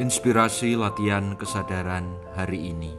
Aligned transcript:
Inspirasi 0.00 0.80
latihan 0.80 1.36
kesadaran 1.36 2.16
hari 2.32 2.72
ini. 2.72 2.96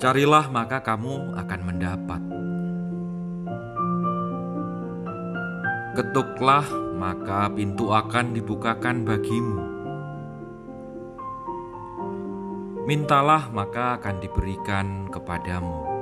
Carilah, 0.00 0.48
maka 0.48 0.80
kamu 0.80 1.36
akan 1.36 1.60
mendapat. 1.68 2.22
Ketuklah, 6.00 6.64
maka 6.96 7.52
pintu 7.52 7.92
akan 7.92 8.32
dibukakan 8.32 9.04
bagimu. 9.04 9.60
Mintalah, 12.88 13.52
maka 13.52 14.00
akan 14.00 14.16
diberikan 14.16 15.12
kepadamu. 15.12 15.93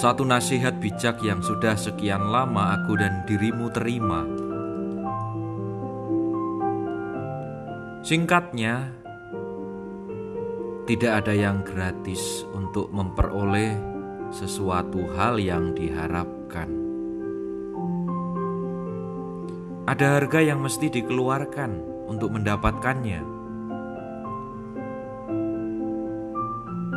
Satu 0.00 0.24
nasihat 0.24 0.80
bijak 0.80 1.20
yang 1.20 1.44
sudah 1.44 1.76
sekian 1.76 2.32
lama 2.32 2.72
aku 2.72 2.96
dan 2.96 3.20
dirimu 3.28 3.68
terima. 3.68 4.24
Singkatnya, 8.00 8.96
tidak 10.88 11.12
ada 11.20 11.36
yang 11.36 11.60
gratis 11.60 12.48
untuk 12.56 12.88
memperoleh 12.88 13.76
sesuatu 14.32 15.04
hal 15.20 15.36
yang 15.36 15.76
diharapkan. 15.76 16.72
Ada 19.84 20.16
harga 20.16 20.40
yang 20.40 20.64
mesti 20.64 20.88
dikeluarkan 20.88 21.76
untuk 22.08 22.32
mendapatkannya. 22.32 23.20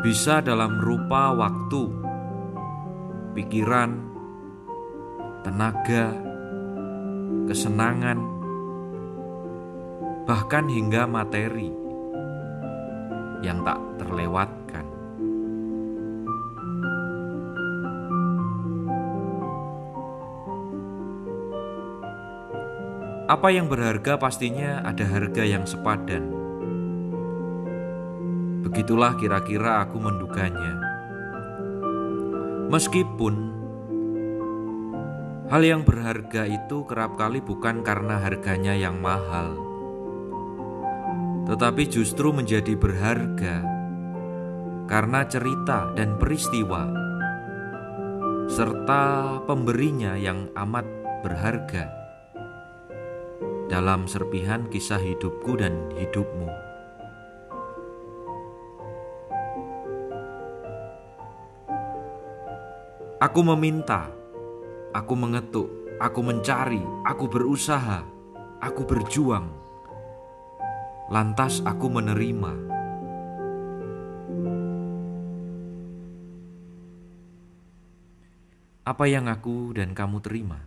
Bisa 0.07 0.39
dalam 0.39 0.79
rupa 0.79 1.35
waktu 1.35 2.12
pikiran, 3.33 3.97
tenaga, 5.41 6.13
kesenangan, 7.49 8.21
bahkan 10.29 10.69
hingga 10.69 11.09
materi 11.09 11.73
yang 13.41 13.65
tak 13.65 13.81
terlewatkan. 13.99 14.85
Apa 23.23 23.49
yang 23.49 23.65
berharga 23.65 24.21
pastinya 24.21 24.85
ada 24.85 25.03
harga 25.09 25.41
yang 25.41 25.65
sepadan. 25.65 26.29
Begitulah 28.61 29.17
kira-kira 29.17 29.81
aku 29.81 29.97
menduganya. 29.97 30.92
Meskipun 32.71 33.35
hal 35.51 35.61
yang 35.63 35.83
berharga 35.83 36.47
itu 36.47 36.87
kerap 36.87 37.19
kali 37.19 37.43
bukan 37.43 37.83
karena 37.83 38.23
harganya 38.23 38.75
yang 38.75 38.99
mahal, 39.03 39.55
tetapi 41.47 41.87
justru 41.91 42.31
menjadi 42.31 42.75
berharga 42.79 43.63
karena 44.87 45.25
cerita 45.27 45.91
dan 45.95 46.15
peristiwa 46.19 46.91
serta 48.51 49.39
pemberinya 49.47 50.19
yang 50.19 50.51
amat 50.53 50.85
berharga 51.23 51.87
dalam 53.71 54.05
serpihan 54.05 54.67
kisah 54.67 54.99
hidupku 54.99 55.55
dan 55.57 55.89
hidupmu. 55.95 56.72
Aku 63.23 63.39
meminta, 63.39 64.11
aku 64.91 65.15
mengetuk, 65.15 65.71
aku 65.95 66.19
mencari, 66.19 66.83
aku 67.07 67.31
berusaha, 67.31 68.03
aku 68.59 68.83
berjuang. 68.83 69.47
Lantas 71.07 71.63
aku 71.63 71.87
menerima. 71.87 72.51
Apa 78.83 79.07
yang 79.07 79.31
aku 79.31 79.71
dan 79.71 79.95
kamu 79.95 80.19
terima? 80.19 80.59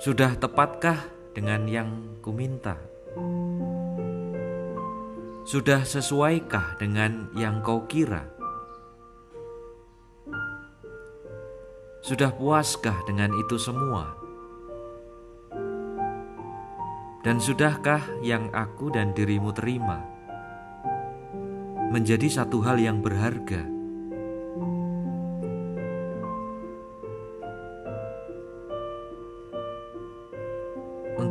Sudah 0.00 0.32
tepatkah 0.40 0.96
dengan 1.36 1.68
yang 1.68 2.16
kuminta? 2.24 2.91
Sudah 5.42 5.82
sesuaikah 5.82 6.78
dengan 6.78 7.26
yang 7.34 7.66
kau 7.66 7.82
kira? 7.90 8.30
Sudah 11.98 12.30
puaskah 12.30 13.02
dengan 13.10 13.34
itu 13.34 13.58
semua? 13.58 14.14
Dan 17.26 17.42
sudahkah 17.42 18.22
yang 18.22 18.54
aku 18.54 18.94
dan 18.94 19.10
dirimu 19.18 19.50
terima 19.50 19.98
menjadi 21.90 22.30
satu 22.30 22.62
hal 22.62 22.78
yang 22.78 23.02
berharga? 23.02 23.71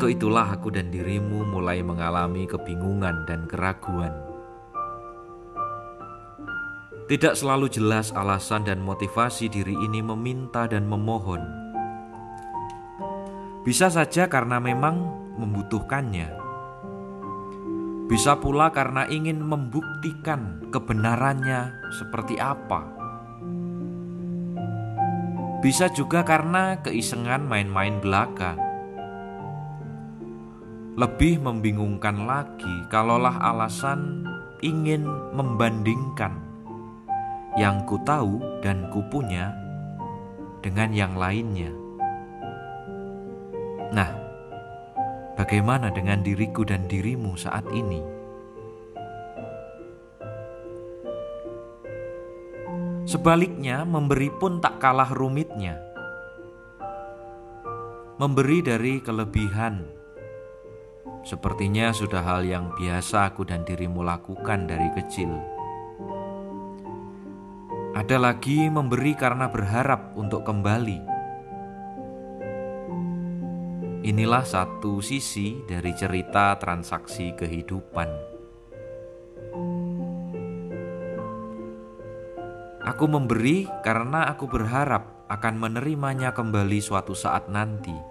Untuk 0.01 0.17
itulah 0.17 0.57
aku 0.57 0.73
dan 0.73 0.89
dirimu 0.89 1.45
mulai 1.45 1.85
mengalami 1.85 2.50
kebingungan 2.50 3.22
dan 3.29 3.45
keraguan. 3.45 4.09
Tidak 7.06 7.38
selalu 7.38 7.69
jelas 7.69 8.09
alasan 8.09 8.66
dan 8.66 8.81
motivasi 8.81 9.45
diri 9.45 9.78
ini 9.78 10.01
meminta 10.01 10.66
dan 10.66 10.90
memohon. 10.90 11.45
Bisa 13.61 13.94
saja 13.94 14.25
karena 14.25 14.57
memang 14.57 15.06
membutuhkannya. 15.38 16.34
Bisa 18.09 18.41
pula 18.41 18.73
karena 18.73 19.06
ingin 19.06 19.38
membuktikan 19.38 20.66
kebenarannya 20.73 21.78
seperti 22.01 22.41
apa. 22.41 22.90
Bisa 25.61 25.94
juga 25.94 26.25
karena 26.25 26.81
keisengan 26.81 27.45
main-main 27.45 28.01
belaka 28.01 28.70
lebih 31.00 31.40
membingungkan 31.40 32.28
lagi 32.28 32.75
kalaulah 32.91 33.40
alasan 33.40 34.28
ingin 34.59 35.07
membandingkan 35.31 36.35
yang 37.56 37.88
ku 37.88 37.96
tahu 38.03 38.44
dan 38.59 38.91
ku 38.91 39.00
punya 39.07 39.56
dengan 40.59 40.91
yang 40.91 41.16
lainnya. 41.16 41.72
Nah, 43.96 44.12
bagaimana 45.40 45.96
dengan 45.96 46.24
diriku 46.28 46.68
dan 46.68 46.91
dirimu 46.91 47.40
saat 47.40 47.63
ini? 47.72 48.03
Sebaliknya, 53.08 53.84
memberi 53.84 54.31
pun 54.31 54.63
tak 54.63 54.79
kalah 54.79 55.12
rumitnya. 55.12 55.75
Memberi 58.16 58.64
dari 58.64 59.03
kelebihan 59.03 60.00
Sepertinya 61.22 61.94
sudah 61.94 62.26
hal 62.26 62.41
yang 62.41 62.73
biasa 62.73 63.29
aku 63.29 63.46
dan 63.46 63.62
dirimu 63.62 64.02
lakukan 64.02 64.66
dari 64.66 64.90
kecil. 64.97 65.29
Ada 67.94 68.18
lagi 68.18 68.66
memberi 68.72 69.14
karena 69.14 69.46
berharap 69.46 70.18
untuk 70.18 70.41
kembali. 70.41 71.00
Inilah 74.02 74.41
satu 74.41 74.97
sisi 74.97 75.62
dari 75.70 75.94
cerita 75.94 76.58
transaksi 76.58 77.38
kehidupan. 77.38 78.09
Aku 82.82 83.06
memberi 83.06 83.70
karena 83.85 84.26
aku 84.26 84.50
berharap 84.50 85.29
akan 85.29 85.53
menerimanya 85.62 86.34
kembali 86.34 86.82
suatu 86.82 87.14
saat 87.14 87.46
nanti. 87.46 88.10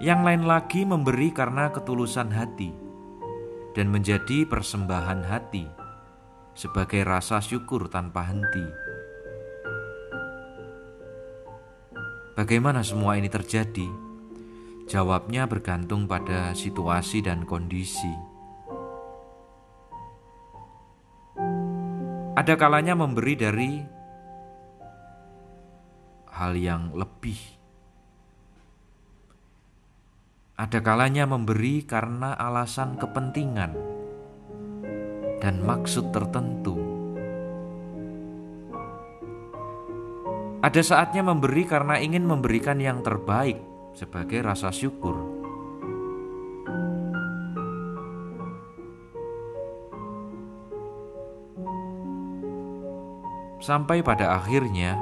Yang 0.00 0.20
lain 0.24 0.42
lagi 0.48 0.88
memberi 0.88 1.28
karena 1.28 1.68
ketulusan 1.68 2.32
hati 2.32 2.72
dan 3.76 3.92
menjadi 3.92 4.48
persembahan 4.48 5.28
hati 5.28 5.68
sebagai 6.56 7.04
rasa 7.04 7.36
syukur 7.44 7.84
tanpa 7.92 8.24
henti. 8.32 8.64
Bagaimana 12.32 12.80
semua 12.80 13.20
ini 13.20 13.28
terjadi? 13.28 13.84
Jawabnya 14.88 15.44
bergantung 15.44 16.08
pada 16.08 16.56
situasi 16.56 17.20
dan 17.20 17.44
kondisi. 17.44 18.16
Ada 22.40 22.56
kalanya 22.56 22.96
memberi 22.96 23.36
dari 23.36 23.72
hal 26.32 26.56
yang 26.56 26.96
lebih 26.96 27.59
ada 30.60 30.84
kalanya 30.84 31.24
memberi 31.24 31.88
karena 31.88 32.36
alasan 32.36 33.00
kepentingan. 33.00 33.88
dan 35.40 35.56
maksud 35.64 36.12
tertentu. 36.12 36.76
Ada 40.60 40.84
saatnya 40.84 41.24
memberi 41.24 41.64
karena 41.64 41.96
ingin 41.96 42.28
memberikan 42.28 42.76
yang 42.76 43.00
terbaik 43.00 43.56
sebagai 43.96 44.44
rasa 44.44 44.68
syukur. 44.68 45.16
Sampai 53.64 54.04
pada 54.04 54.36
akhirnya, 54.36 55.00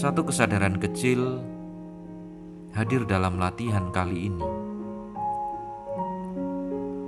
satu 0.00 0.24
kesadaran 0.24 0.80
kecil 0.80 1.44
hadir 2.72 3.04
dalam 3.04 3.36
latihan 3.36 3.92
kali 3.92 4.32
ini. 4.32 4.48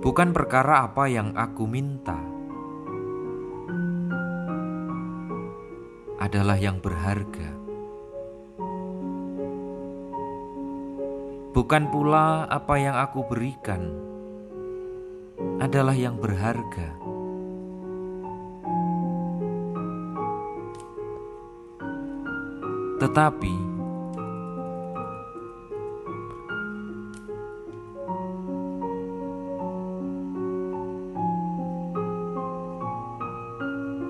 Bukan 0.05 0.37
perkara 0.37 0.85
apa 0.85 1.09
yang 1.09 1.33
aku 1.33 1.65
minta, 1.65 2.21
adalah 6.21 6.61
yang 6.61 6.85
berharga. 6.85 7.57
Bukan 11.57 11.89
pula 11.89 12.45
apa 12.45 12.75
yang 12.77 13.01
aku 13.01 13.25
berikan 13.25 13.89
adalah 15.65 15.97
yang 15.97 16.21
berharga. 16.21 17.02
Tetapi 23.03 23.55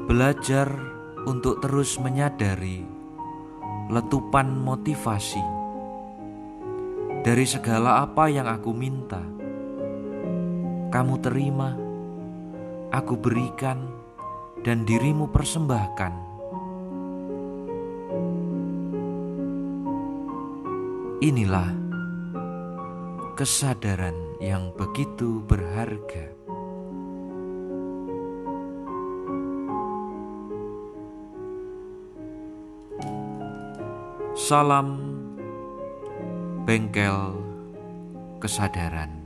belajar 0.05 0.69
untuk 1.25 1.65
terus 1.65 1.97
menyadari 2.05 2.85
letupan 3.89 4.53
motivasi 4.61 5.41
dari 7.25 7.49
segala 7.49 8.05
apa 8.05 8.29
yang 8.29 8.45
aku 8.45 8.77
minta. 8.77 9.25
Kamu 10.93 11.17
terima, 11.25 11.73
aku 12.93 13.17
berikan, 13.17 13.89
dan 14.61 14.85
dirimu 14.85 15.33
persembahkan 15.33 16.32
Inilah 21.23 21.71
kesadaran 23.39 24.43
yang 24.43 24.75
begitu 24.75 25.39
berharga. 25.47 26.35
Salam 34.35 34.99
bengkel 36.67 37.39
kesadaran. 38.43 39.22